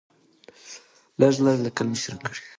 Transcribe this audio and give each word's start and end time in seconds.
لږ 1.19 1.35
لږ 1.45 1.57
ليکل 1.65 1.85
مې 1.89 1.97
شروع 2.03 2.19
کړي 2.25 2.37
دي 2.41 2.47